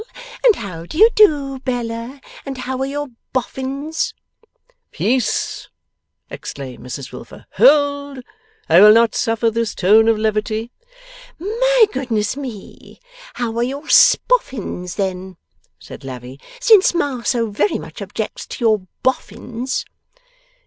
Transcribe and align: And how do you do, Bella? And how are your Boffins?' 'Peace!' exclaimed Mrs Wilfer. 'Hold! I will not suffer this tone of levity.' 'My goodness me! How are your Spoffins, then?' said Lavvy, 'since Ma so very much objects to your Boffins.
And 0.43 0.55
how 0.55 0.87
do 0.87 0.97
you 0.97 1.11
do, 1.13 1.59
Bella? 1.59 2.21
And 2.43 2.57
how 2.57 2.79
are 2.79 2.87
your 2.87 3.09
Boffins?' 3.33 4.15
'Peace!' 4.91 5.69
exclaimed 6.27 6.83
Mrs 6.83 7.11
Wilfer. 7.11 7.45
'Hold! 7.51 8.21
I 8.67 8.81
will 8.81 8.93
not 8.93 9.13
suffer 9.13 9.51
this 9.51 9.75
tone 9.75 10.07
of 10.07 10.17
levity.' 10.17 10.71
'My 11.37 11.85
goodness 11.93 12.35
me! 12.35 12.99
How 13.35 13.55
are 13.57 13.61
your 13.63 13.87
Spoffins, 13.89 14.95
then?' 14.95 15.37
said 15.77 16.03
Lavvy, 16.03 16.39
'since 16.59 16.95
Ma 16.95 17.21
so 17.21 17.51
very 17.51 17.77
much 17.77 18.01
objects 18.01 18.47
to 18.47 18.65
your 18.65 18.87
Boffins. 19.03 19.85